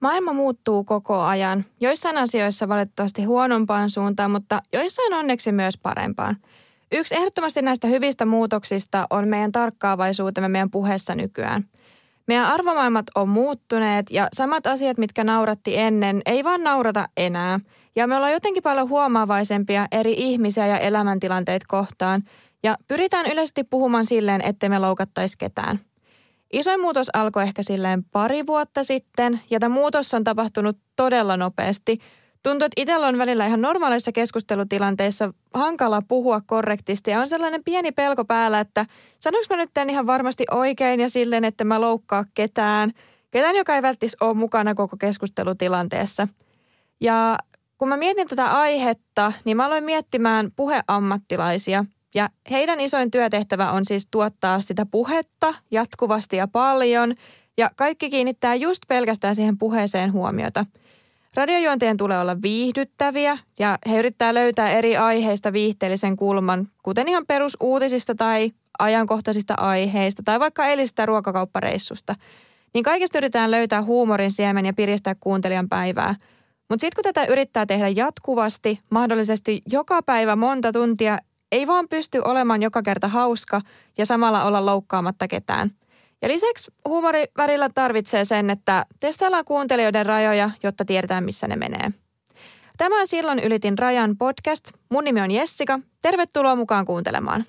Maailma 0.00 0.32
muuttuu 0.32 0.84
koko 0.84 1.20
ajan. 1.20 1.64
Joissain 1.80 2.18
asioissa 2.18 2.68
valitettavasti 2.68 3.24
huonompaan 3.24 3.90
suuntaan, 3.90 4.30
mutta 4.30 4.62
joissain 4.72 5.14
onneksi 5.14 5.52
myös 5.52 5.78
parempaan. 5.78 6.36
Yksi 6.92 7.14
ehdottomasti 7.14 7.62
näistä 7.62 7.86
hyvistä 7.86 8.26
muutoksista 8.26 9.06
on 9.10 9.28
meidän 9.28 9.52
tarkkaavaisuutemme 9.52 10.48
meidän 10.48 10.70
puheessa 10.70 11.14
nykyään. 11.14 11.64
Meidän 12.26 12.46
arvomaailmat 12.46 13.06
on 13.14 13.28
muuttuneet 13.28 14.06
ja 14.10 14.28
samat 14.32 14.66
asiat, 14.66 14.98
mitkä 14.98 15.24
nauratti 15.24 15.76
ennen, 15.76 16.22
ei 16.26 16.44
vaan 16.44 16.64
naurata 16.64 17.08
enää. 17.16 17.60
Ja 17.96 18.06
me 18.06 18.16
ollaan 18.16 18.32
jotenkin 18.32 18.62
paljon 18.62 18.88
huomaavaisempia 18.88 19.86
eri 19.92 20.14
ihmisiä 20.16 20.66
ja 20.66 20.78
elämäntilanteet 20.78 21.62
kohtaan. 21.66 22.22
Ja 22.62 22.76
pyritään 22.88 23.26
yleisesti 23.26 23.64
puhumaan 23.64 24.06
silleen, 24.06 24.40
ettei 24.44 24.68
me 24.68 24.78
loukattaisi 24.78 25.38
ketään. 25.38 25.78
Isoin 26.52 26.80
muutos 26.80 27.10
alkoi 27.12 27.42
ehkä 27.42 27.62
silleen 27.62 28.04
pari 28.04 28.46
vuotta 28.46 28.84
sitten, 28.84 29.40
ja 29.50 29.60
tämä 29.60 29.74
muutos 29.74 30.14
on 30.14 30.24
tapahtunut 30.24 30.78
todella 30.96 31.36
nopeasti. 31.36 31.98
Tuntuu, 32.42 32.66
että 32.66 32.82
itsellä 32.82 33.06
on 33.06 33.18
välillä 33.18 33.46
ihan 33.46 33.60
normaaleissa 33.60 34.12
keskustelutilanteissa 34.12 35.32
hankala 35.54 36.02
puhua 36.08 36.40
korrektisti, 36.46 37.10
ja 37.10 37.20
on 37.20 37.28
sellainen 37.28 37.64
pieni 37.64 37.92
pelko 37.92 38.24
päällä, 38.24 38.60
että 38.60 38.86
sanoinko 39.18 39.56
mä 39.56 39.62
nyt 39.62 39.90
ihan 39.90 40.06
varmasti 40.06 40.44
oikein 40.50 41.00
ja 41.00 41.10
silleen, 41.10 41.44
että 41.44 41.64
mä 41.64 41.80
loukkaa 41.80 42.24
ketään, 42.34 42.92
ketään, 43.30 43.56
joka 43.56 43.74
ei 43.74 43.82
välttis 43.82 44.16
ole 44.20 44.34
mukana 44.34 44.74
koko 44.74 44.96
keskustelutilanteessa. 44.96 46.28
Ja 47.00 47.38
kun 47.78 47.88
mä 47.88 47.96
mietin 47.96 48.28
tätä 48.28 48.58
aihetta, 48.58 49.32
niin 49.44 49.56
mä 49.56 49.66
aloin 49.66 49.84
miettimään 49.84 50.52
puheammattilaisia– 50.56 51.84
ja 52.18 52.28
heidän 52.50 52.80
isoin 52.80 53.10
työtehtävä 53.10 53.72
on 53.72 53.84
siis 53.84 54.08
tuottaa 54.10 54.60
sitä 54.60 54.86
puhetta 54.86 55.54
jatkuvasti 55.70 56.36
ja 56.36 56.48
paljon, 56.48 57.14
ja 57.56 57.70
kaikki 57.76 58.10
kiinnittää 58.10 58.54
just 58.54 58.82
pelkästään 58.88 59.34
siihen 59.34 59.58
puheeseen 59.58 60.12
huomiota. 60.12 60.66
Radiojuontien 61.34 61.96
tulee 61.96 62.18
olla 62.18 62.42
viihdyttäviä, 62.42 63.38
ja 63.58 63.78
he 63.90 63.98
yrittää 63.98 64.34
löytää 64.34 64.70
eri 64.70 64.96
aiheista 64.96 65.52
viihteellisen 65.52 66.16
kulman, 66.16 66.68
kuten 66.82 67.08
ihan 67.08 67.24
perusuutisista 67.26 68.14
tai 68.14 68.50
ajankohtaisista 68.78 69.54
aiheista, 69.54 70.22
tai 70.24 70.40
vaikka 70.40 70.66
elistä 70.66 71.06
ruokakauppareissusta. 71.06 72.14
Niin 72.74 72.84
kaikista 72.84 73.18
yritetään 73.18 73.50
löytää 73.50 73.82
huumorin 73.82 74.30
siemen 74.30 74.66
ja 74.66 74.72
piristää 74.72 75.14
kuuntelijan 75.20 75.68
päivää– 75.68 76.14
mutta 76.68 76.80
sitten 76.80 77.04
kun 77.04 77.14
tätä 77.14 77.32
yrittää 77.32 77.66
tehdä 77.66 77.88
jatkuvasti, 77.88 78.80
mahdollisesti 78.90 79.62
joka 79.72 80.02
päivä 80.02 80.36
monta 80.36 80.72
tuntia, 80.72 81.18
ei 81.52 81.66
vaan 81.66 81.88
pysty 81.88 82.20
olemaan 82.24 82.62
joka 82.62 82.82
kerta 82.82 83.08
hauska 83.08 83.60
ja 83.98 84.06
samalla 84.06 84.44
olla 84.44 84.66
loukkaamatta 84.66 85.28
ketään. 85.28 85.70
Ja 86.22 86.28
lisäksi 86.28 86.70
huumori 86.88 87.24
välillä 87.36 87.68
tarvitsee 87.74 88.24
sen, 88.24 88.50
että 88.50 88.86
testaillaan 89.00 89.44
kuuntelijoiden 89.44 90.06
rajoja, 90.06 90.50
jotta 90.62 90.84
tiedetään 90.84 91.24
missä 91.24 91.48
ne 91.48 91.56
menee. 91.56 91.90
Tämä 92.76 93.00
on 93.00 93.06
Silloin 93.06 93.38
ylitin 93.38 93.78
rajan 93.78 94.16
podcast. 94.16 94.70
Mun 94.90 95.04
nimi 95.04 95.20
on 95.20 95.30
Jessica. 95.30 95.78
Tervetuloa 96.02 96.56
mukaan 96.56 96.86
kuuntelemaan. 96.86 97.44